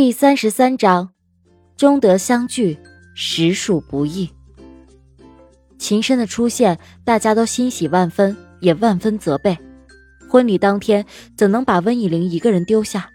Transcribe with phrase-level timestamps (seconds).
[0.00, 1.10] 第三十三章，
[1.76, 2.78] 终得相聚，
[3.16, 4.30] 实属不易。
[5.76, 9.58] 秦深的出现，大家都欣喜万分，也万分责备。
[10.28, 11.04] 婚礼当天，
[11.36, 13.10] 怎能把温以玲一个人丢下？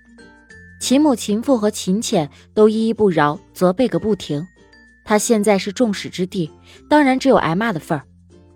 [0.81, 4.45] 秦母、秦父和秦浅都依依不饶，责备个不停。
[5.05, 6.51] 他现在是众矢之的，
[6.89, 8.03] 当然只有挨骂的份儿，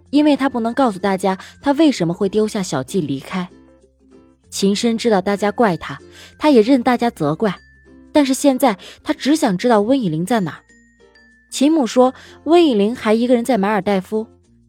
[0.09, 3.47] 因为他不能告诉大家他为什么会丢下小季离开。
[4.49, 5.97] 秦深知道大家怪他，
[6.37, 7.57] 他也任大家责怪。
[8.11, 10.59] 但是现在他只想知道温以玲在哪。
[11.49, 14.27] 秦母说，温以玲还一个人在马尔代夫。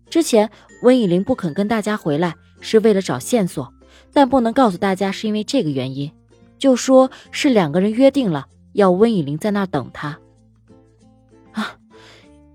[0.08, 0.48] 之前
[0.82, 3.72] 温以玲不肯跟大家回来，是为了找线索，
[4.12, 6.10] 但不能告诉大家是因为这个原因，
[6.58, 10.18] 就说是两个人约定了要温以玲在那等他。
[11.52, 11.76] 啊，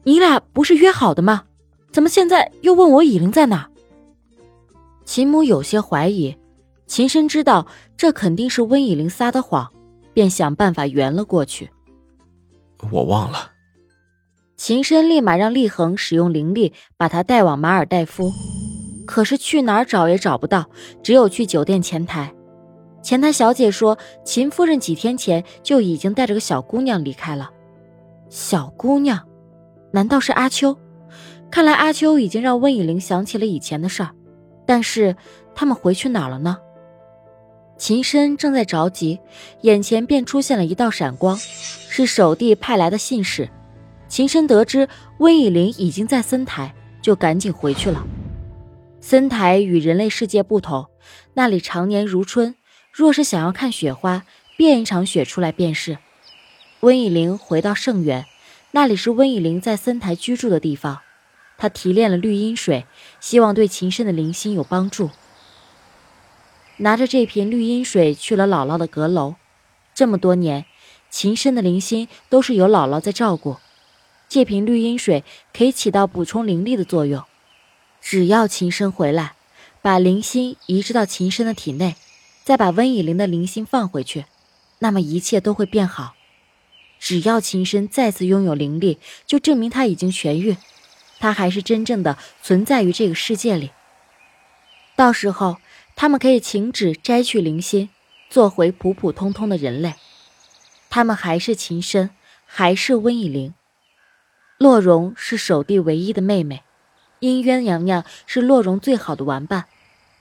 [0.03, 1.43] 你俩不是约好的吗？
[1.91, 3.69] 怎么现在又问我以玲在哪？
[5.05, 6.35] 秦母有些怀疑。
[6.87, 9.72] 秦深知道这肯定是温以玲撒的谎。
[10.13, 11.69] 便想办法圆了过去。
[12.91, 13.51] 我忘了。
[14.55, 18.31] 秦深立马让厉恒使用灵力把他带往马尔代夫，
[19.05, 20.69] 可是去哪儿找也找不到，
[21.01, 22.33] 只有去酒店前台。
[23.01, 27.51] 前台小姐说，秦夫人几天前就已经带着个小姑娘离开了。
[28.29, 29.27] 小姑娘，
[29.91, 30.77] 难道是阿秋？
[31.51, 34.11] 看来阿秋已经让温以玲想起了以前的事儿，
[34.65, 35.15] 但是
[35.53, 36.57] 他们回去哪儿了呢？
[37.77, 39.19] 秦深正在着急，
[39.61, 43.49] 眼前便出现了一道闪光，是守地派来的信使。
[44.07, 48.05] 秦深得知温以玲已经在森台，就赶紧回去了。
[49.01, 50.87] 森台与人类世界不同，
[51.33, 52.55] 那里常年如春，
[52.91, 54.23] 若是想要看雪花，
[54.55, 55.97] 变一场雪出来便是。
[56.81, 58.25] 温以玲回到圣园，
[58.71, 60.99] 那里是温以玲在森台居住的地方。
[61.57, 62.85] 她提炼了绿阴水，
[63.19, 65.09] 希望对秦深的灵心有帮助。
[66.77, 69.35] 拿着这瓶绿阴水去了姥姥的阁楼。
[69.93, 70.65] 这么多年，
[71.11, 73.57] 秦深的灵心都是由姥姥在照顾。
[74.27, 75.23] 这瓶绿阴水
[75.55, 77.23] 可以起到补充灵力的作用。
[78.01, 79.35] 只要秦深回来，
[79.83, 81.95] 把灵心移植到秦深的体内，
[82.43, 84.25] 再把温以灵的灵心放回去，
[84.79, 86.15] 那么一切都会变好。
[86.99, 88.97] 只要秦深再次拥有灵力，
[89.27, 90.57] 就证明他已经痊愈，
[91.19, 93.69] 他还是真正的存在于这个世界里。
[94.95, 95.57] 到时候。
[95.95, 97.89] 他们可以请旨摘去灵心，
[98.29, 99.95] 做回普普通通的人类。
[100.89, 102.09] 他们还是秦深，
[102.45, 103.53] 还是温以灵。
[104.57, 106.63] 洛荣是守地唯一的妹妹，
[107.19, 109.65] 殷渊娘娘是洛荣最好的玩伴，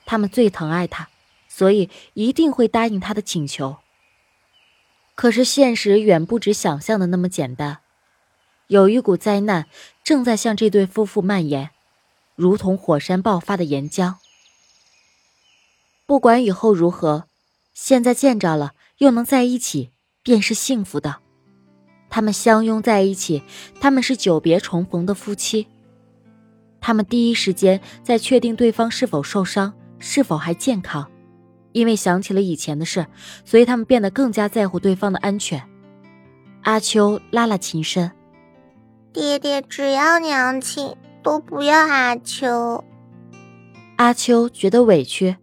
[0.05, 1.09] 他们最疼爱她，
[1.47, 3.77] 所以一定会答应她的请求。
[5.15, 7.79] 可是现实远不止想象的那么简单，
[8.67, 9.67] 有一股灾难
[10.03, 11.69] 正在向这对夫妇蔓延，
[12.35, 14.15] 如同火山爆发的岩浆。
[16.13, 17.25] 不管以后如何，
[17.73, 19.89] 现在见着了又能在一起，
[20.21, 21.15] 便是幸福的。
[22.07, 23.41] 他们相拥在一起，
[23.81, 25.67] 他们是久别重逢的夫妻。
[26.79, 31.09] 他们第一时间在确定对方是否受伤，是否还健康，
[31.71, 33.07] 因为想起了以前的事，
[33.43, 35.67] 所以他们变得更加在乎对方的安全。
[36.61, 38.11] 阿秋拉拉琴声，
[39.11, 42.83] 爹爹只要娘亲，都不要阿秋。
[43.95, 45.37] 阿秋觉得委屈。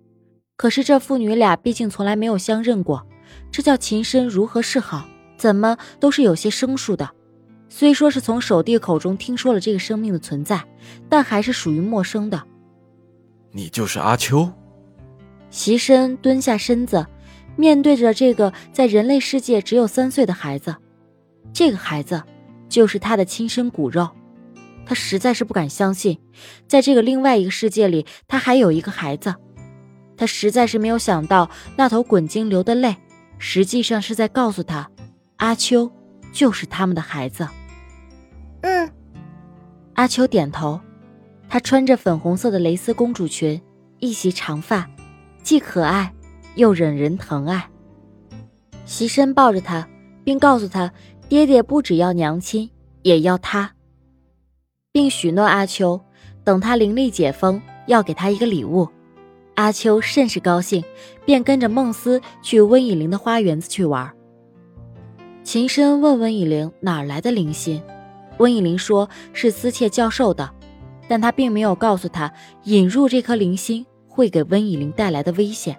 [0.61, 3.07] 可是这父女俩毕竟从来没有相认过，
[3.51, 5.09] 这叫秦深如何是好？
[5.39, 7.09] 怎么都是有些生疏的。
[7.71, 10.63] 虽说是从守弟口中听说了这个生命的存在，
[11.09, 12.43] 但还是属于陌生的。
[13.53, 14.53] 你就是阿秋。
[15.49, 17.07] 席深蹲下身子，
[17.57, 20.77] 面对着这个在人类世界只有三岁的孩子，
[21.55, 22.23] 这个孩子
[22.69, 24.07] 就是他的亲生骨肉。
[24.85, 26.19] 他实在是不敢相信，
[26.69, 29.35] 在这个另外一个世界里，他还有一个孩子。
[30.21, 32.95] 他实在是没有想到，那头滚鲸流的泪，
[33.39, 34.91] 实际上是在告诉他，
[35.37, 35.91] 阿秋
[36.31, 37.49] 就是他们的孩子。
[38.61, 38.93] 嗯，
[39.95, 40.79] 阿秋点头。
[41.49, 43.59] 她穿着粉红色的蕾丝公主裙，
[43.99, 44.87] 一袭长发，
[45.43, 46.13] 既可爱
[46.55, 47.71] 又惹人疼爱。
[48.85, 49.89] 席深抱着她，
[50.23, 50.93] 并告诉她，
[51.31, 52.71] 爹爹不只要娘亲，
[53.01, 53.73] 也要她，
[54.93, 55.99] 并许诺阿秋，
[56.45, 58.87] 等他灵力解封，要给他一个礼物。
[59.61, 60.83] 阿秋甚是高兴，
[61.27, 64.11] 便跟着孟思去温以玲的花园子去玩。
[65.45, 67.83] 秦深问温以玲哪来的灵心，
[68.39, 70.51] 温以玲说是思切教授的，
[71.07, 72.33] 但他并没有告诉他
[72.65, 75.77] 引入这颗灵心会给温以玲带来的危险。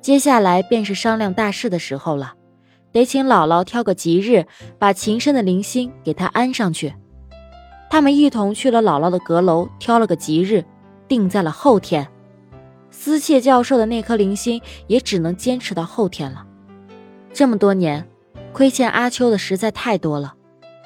[0.00, 2.32] 接下来便是商量大事的时候了，
[2.90, 4.46] 得请姥姥挑个吉日，
[4.78, 6.94] 把秦深的灵心给他安上去。
[7.90, 10.64] 他们一同去了姥姥的阁楼，挑了个吉日，
[11.06, 12.08] 定在了后天。
[12.98, 16.46] 思切教授的那颗灵心也只能坚持到后天了。
[17.30, 18.08] 这么多年，
[18.54, 20.34] 亏欠阿秋的实在太多了。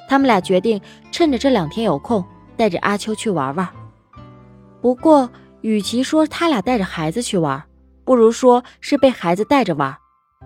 [0.09, 0.79] 他们俩决定
[1.09, 2.23] 趁着这两天有空，
[2.57, 3.67] 带着阿秋去玩玩。
[4.81, 5.29] 不过，
[5.61, 7.63] 与其说他俩带着孩子去玩，
[8.03, 9.95] 不如说是被孩子带着玩。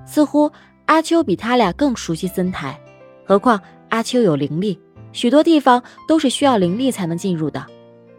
[0.05, 0.51] 似乎
[0.85, 2.79] 阿秋比他俩更熟悉森台，
[3.25, 3.59] 何况
[3.89, 4.79] 阿秋有灵力，
[5.11, 7.65] 许多地方都是需要灵力才能进入的。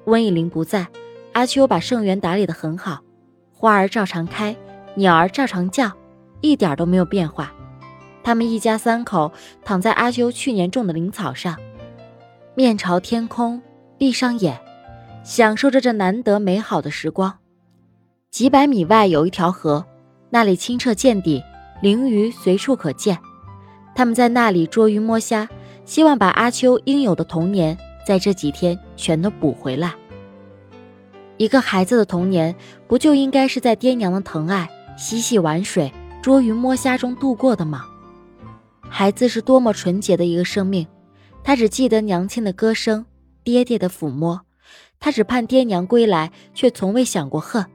[0.06, 0.88] 温以玲不在，
[1.32, 3.00] 阿秋把圣园打理得很好，
[3.58, 4.54] 花儿照常开，
[4.96, 5.90] 鸟儿照常叫，
[6.42, 7.50] 一点都没有变化。
[8.22, 9.32] 他们一家三口
[9.64, 11.56] 躺在阿秋去年种的灵草上，
[12.54, 13.62] 面朝天空，
[13.96, 14.60] 闭上眼，
[15.24, 17.38] 享受着这难得美好的时光。
[18.30, 19.86] 几百米外有一条河，
[20.28, 21.42] 那里清澈见底，
[21.80, 23.16] 灵鱼随处可见。
[23.94, 25.48] 他们在那里捉鱼摸虾，
[25.86, 29.94] 希望把阿秋应有的童年在这几天全都补回来。
[31.38, 32.54] 一个孩子的童年，
[32.88, 35.92] 不就应该是在爹娘的疼爱、嬉戏玩水、
[36.22, 37.84] 捉鱼摸虾中度过的吗？
[38.88, 40.86] 孩子是多么纯洁的一个生命，
[41.44, 43.04] 他只记得娘亲的歌声，
[43.44, 44.40] 爹爹的抚摸，
[44.98, 47.66] 他只盼爹娘归来，却从未想过恨。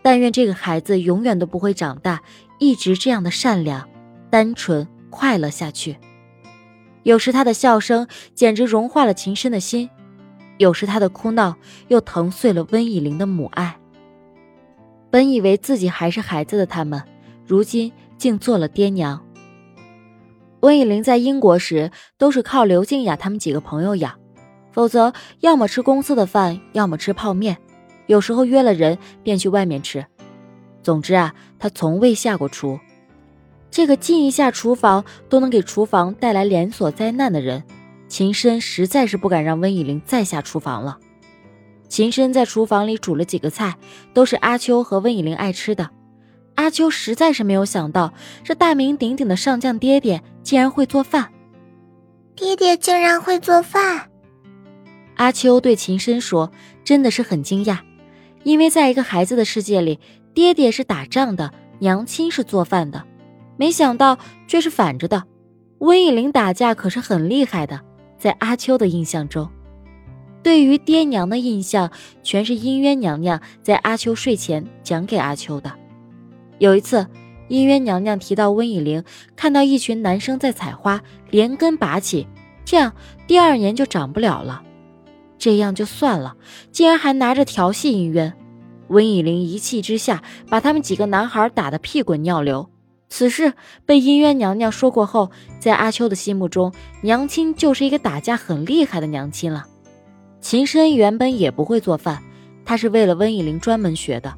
[0.00, 2.22] 但愿这个孩子永远都不会长大，
[2.58, 3.88] 一直这样的善良、
[4.30, 5.98] 单纯、快乐下去。
[7.02, 9.90] 有时他的笑声简直融化了秦深的心，
[10.58, 11.56] 有时他的哭闹
[11.88, 13.76] 又疼碎了温以玲的母爱。
[15.10, 17.02] 本以为自己还是孩子的他们，
[17.46, 19.22] 如今竟做了爹娘。
[20.60, 24.14] 温以玲在英国时都是靠刘静雅他们几个朋友养，
[24.70, 27.58] 否则要么吃公司的饭，要么吃泡面，
[28.06, 30.06] 有时候约了人便去外面吃。
[30.82, 32.78] 总之啊，他从未下过厨。
[33.70, 37.64] 这个进一下厨房都能给厨房带来连锁灾难的人，
[38.12, 40.98] 秦深实在是不敢让温以玲再下厨房了。
[41.88, 43.78] 秦深在厨房里煮了几个菜，
[44.12, 45.88] 都是阿秋和温以玲爱吃的。
[46.56, 48.12] 阿秋实在是没有想到，
[48.44, 51.32] 这大名鼎鼎的上将爹爹竟然会做饭。
[52.36, 54.10] 爹爹竟然会做饭！
[55.14, 56.52] 阿秋对秦深说
[56.84, 57.78] ：“真的是很惊讶，
[58.42, 59.98] 因为在一个孩子的世界里，
[60.34, 63.04] 爹爹是打仗的，娘亲是做饭的。
[63.56, 65.24] 没想到却是反着的。
[65.78, 67.80] 温以玲打架可是很厉害的，
[68.22, 69.50] 在阿秋的印象中，
[70.44, 71.90] 对于爹娘的印象
[72.22, 75.72] 全是姻渊娘娘在阿秋睡前讲给阿秋的。”
[76.60, 77.04] 有一次，
[77.48, 79.02] 姻渊娘娘提到温以玲
[79.34, 82.28] 看到一群男生在采花，连根拔起，
[82.64, 82.92] 这样
[83.26, 84.62] 第二年就长不了了。
[85.36, 86.36] 这样就算了，
[86.70, 88.32] 竟然还拿着调戏姻渊。
[88.86, 92.70] 温以玲一气之下，把他们几个男孩打得屁滚尿流。
[93.12, 93.52] 此事
[93.84, 95.30] 被姻渊娘娘说过后，
[95.60, 96.72] 在阿秋的心目中，
[97.02, 99.66] 娘亲就是一个打架很厉害的娘亲了。
[100.40, 102.22] 秦深原本也不会做饭，
[102.64, 104.32] 他是为了温以玲专门学的，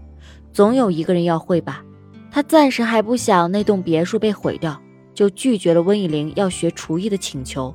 [0.52, 1.84] 总有一个人要会吧。
[2.32, 4.82] 他暂时还不想那栋别墅被毁掉，
[5.14, 7.72] 就拒绝了温以玲要学厨艺的请求。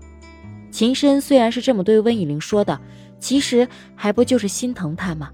[0.70, 2.78] 秦深虽然是这么对温以玲说的，
[3.22, 5.30] 其实还不就是心疼她吗？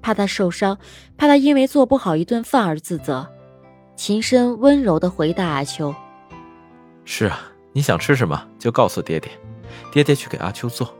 [0.00, 0.78] 怕她受伤，
[1.18, 3.28] 怕她因为做不好一顿饭而自责。
[4.00, 5.94] 秦深温柔的回答阿秋
[7.04, 7.38] ：“是啊，
[7.74, 9.30] 你想吃什么就告诉爹爹，
[9.92, 10.90] 爹爹去给阿秋做。”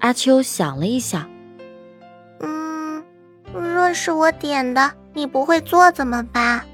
[0.00, 1.28] 阿秋想了一想
[2.40, 3.04] ：“嗯，
[3.52, 6.64] 若是我点的，你不会做怎么办？”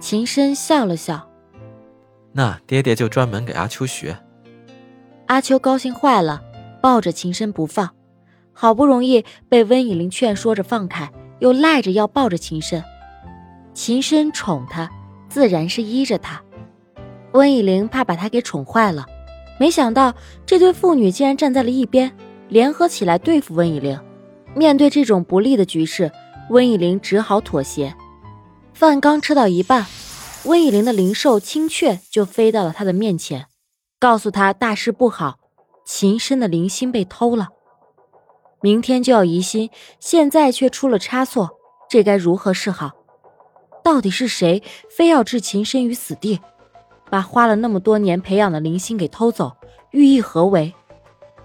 [0.00, 1.30] 秦深笑了笑，
[2.32, 4.18] 那爹爹就专门给阿秋学。
[5.26, 6.42] 阿秋高兴坏了，
[6.82, 7.94] 抱着秦深不放，
[8.52, 12.82] 好不容易被温以玲劝说着放开，又赖着要抱着秦深。
[13.76, 14.90] 秦深宠他，
[15.28, 16.42] 自然是依着他。
[17.32, 19.04] 温以玲怕把他给宠坏了，
[19.60, 20.14] 没想到
[20.46, 22.10] 这对父女竟然站在了一边，
[22.48, 24.00] 联合起来对付温以玲。
[24.54, 26.10] 面对这种不利的局势，
[26.48, 27.94] 温以玲只好妥协。
[28.72, 29.84] 饭刚吃到一半，
[30.46, 33.44] 温以玲的灵兽青雀就飞到了他的面前，
[34.00, 35.34] 告诉他大事不好，
[35.84, 37.48] 秦深的灵心被偷了，
[38.62, 39.68] 明天就要移心，
[40.00, 41.50] 现在却出了差错，
[41.90, 42.92] 这该如何是好？
[43.86, 46.40] 到底是谁非要置秦深于死地，
[47.08, 49.56] 把花了那么多年培养的灵心给偷走，
[49.92, 50.74] 寓意何为？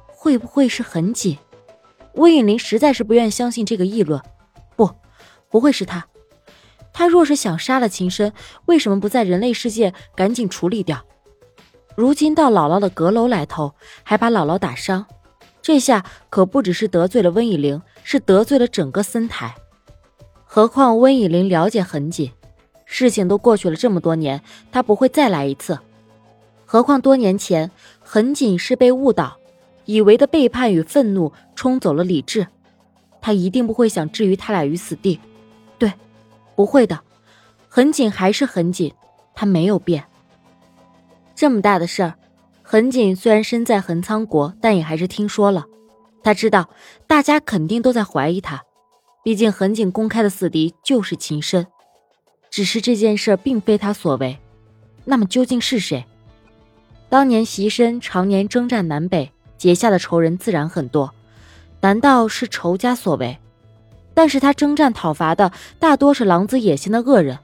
[0.07, 1.37] 会不会是痕锦？
[2.15, 4.19] 温以玲实在是不愿相信这个议论，
[4.75, 4.89] 不，
[5.51, 6.07] 不会是他。
[6.91, 8.33] 他若是想杀了秦深，
[8.65, 11.05] 为什么不在人类世界赶紧处理掉？
[11.95, 15.05] 如今到姥姥的阁楼来偷，还把姥姥打伤，
[15.61, 19.53] 这下可不只是得罪了温以玲，是得罪了整个森台。
[20.53, 22.29] 何况温以玲了解痕锦，
[22.83, 25.79] 事情都过去了这么多年，他不会再来一次。
[26.65, 29.37] 何况多年前痕锦是被误导，
[29.85, 32.45] 以为的背叛与愤怒冲走了理智，
[33.21, 35.17] 他一定不会想置于他俩于死地。
[35.79, 35.93] 对。
[36.53, 36.99] 不会的，
[37.69, 38.93] 很紧还是很紧，
[39.33, 40.03] 他没有变。
[41.33, 42.15] 这么大的事儿，
[42.61, 45.63] 横井虽然身在恒仓国，但也还是听说了。
[46.21, 46.69] 他知道
[47.07, 48.61] 大家肯定都在怀疑他，
[49.23, 51.67] 毕竟横井公开的死敌就是秦深。
[52.49, 54.37] 只是这件事并非他所为，
[55.05, 56.03] 那么究竟是谁？
[57.07, 61.13] 当年习深常年征战南北，结下的仇人自然很多。
[61.79, 63.37] 难道是仇家所为？
[64.13, 67.39] 但是他征战讨伐的大多是狼子野心的恶人，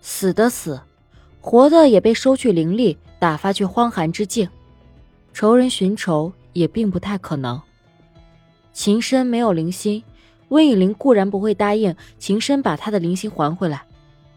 [0.00, 0.80] 死的死，
[1.40, 4.48] 活的也被收去灵力，打发去荒寒之境。
[5.32, 7.60] 仇人寻仇也并不太可能。
[8.72, 10.02] 秦深没有灵心，
[10.52, 13.84] 温以灵固然不会答应秦深把他的灵心还回来。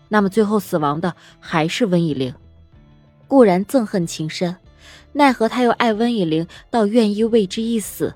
[0.08, 2.34] 那么最后死亡的还是温以灵。
[3.28, 4.56] 固然憎恨秦深，
[5.12, 8.14] 奈何他又爱温以灵到愿意为之一死。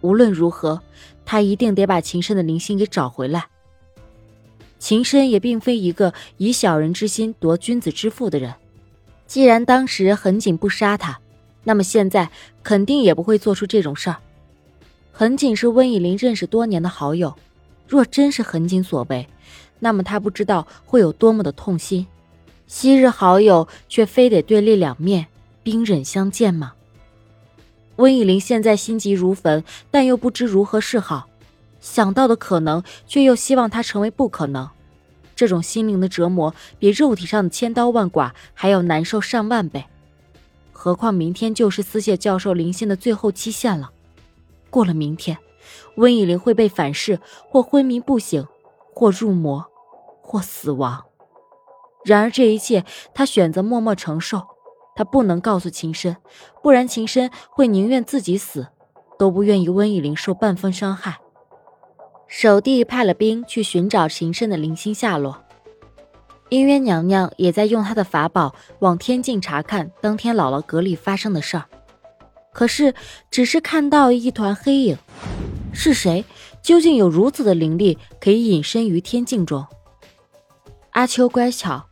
[0.00, 0.80] 无论如何，
[1.24, 3.46] 他一定得把秦深的灵心给找回来。
[4.78, 8.54] 秦深也并非一个以小人之心夺君子之腹的人。
[9.26, 11.18] 既然当时横井不杀他，
[11.64, 12.30] 那么现在
[12.62, 14.16] 肯定也不会做出这种事儿。
[15.18, 17.34] 横井是温以灵认识多年的好友，
[17.88, 19.26] 若真是横井所为，
[19.80, 22.06] 那么他不知道会有多么的痛心。
[22.68, 25.26] 昔日好友却非得对立两面，
[25.64, 26.74] 兵刃相见吗？
[27.96, 31.28] 温以玲现在心急如焚，但又不知如何是好。
[31.80, 34.70] 想到的可能，却又希望它成为不可能。
[35.34, 39.84] 这种心灵的折磨，比肉体上的千刀万剐还要难受上万倍。
[40.70, 43.90] 何况明天就是司谢教授临幸的最后期限了。
[44.70, 45.38] 过了明天，
[45.96, 48.46] 温以玲会被反噬，或昏迷不醒，
[48.94, 49.66] 或入魔，
[50.22, 51.04] 或死亡。
[52.04, 54.42] 然而这一切，他选择默默承受。
[54.94, 56.16] 他不能告诉秦深，
[56.60, 58.66] 不然秦深会宁愿自己死，
[59.16, 61.18] 都不愿意温以灵受半分伤害。
[62.26, 65.40] 守帝派了兵去寻找秦深的灵心下落，
[66.48, 71.64] 音渊娘娘也在用她的法宝往天境查看当天姥姥阁里发生的事儿。
[72.52, 72.94] 可是，
[73.30, 74.98] 只是看到一团黑影，
[75.72, 76.24] 是谁？
[76.60, 79.64] 究竟有如此的灵力，可以隐身于天境中？
[80.90, 81.86] 阿秋乖巧。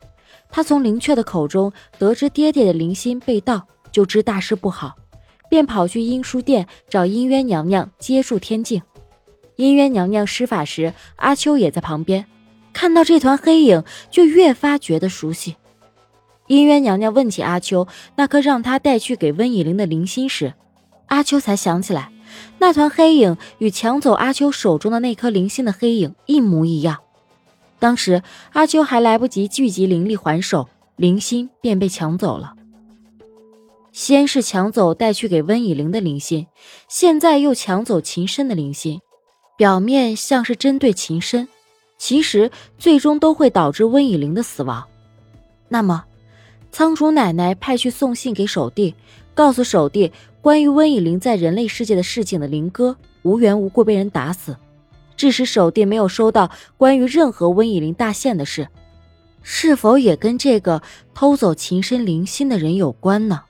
[0.50, 4.96] 他从灵雀的口中得知爹爹的灵心被盗，就知大事不好，
[5.50, 8.80] 便跑去阴书殿找阴渊娘娘接住天境。
[9.56, 12.26] 阴渊娘娘施法时，阿秋也在旁边，
[12.72, 15.56] 看到这团黑影，就越发觉得熟悉。
[16.48, 17.86] 姻缘娘娘问起阿秋
[18.16, 20.54] 那颗让他带去给温以灵的灵心时，
[21.06, 22.10] 阿秋才想起来，
[22.58, 26.98] 那团黑影与抢走阿秋手中的那颗灵心的黑影一模一样。
[27.78, 28.22] 当时
[28.52, 32.54] 阿秋还来不及聚集灵力还手，灵心便被抢走了。
[33.92, 36.46] 先是抢走带去给温以灵的灵心，
[36.88, 39.00] 现在又抢走秦深的灵心，
[39.56, 41.48] 表面像是针对秦深，
[41.96, 44.84] 其实最终都会导致温以灵的死亡。
[45.68, 46.04] 那么，
[46.70, 48.94] 仓鼠奶奶派去送信给守帝，
[49.34, 54.56] 告诉守帝关于温以灵在人类世界的事情的林哥无缘无故被人打死。
[55.16, 58.68] 致使守弟没有收到关于任何温以灵大限的事，
[59.42, 60.82] 是否也跟这个
[61.14, 63.44] 偷走秦深灵心的人有关呢？